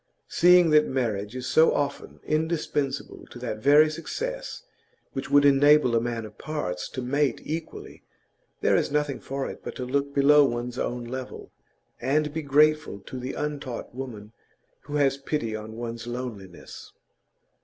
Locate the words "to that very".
3.27-3.87